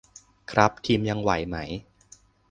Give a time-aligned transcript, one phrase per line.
[0.51, 1.57] ครับ ทีมยังไหวไหม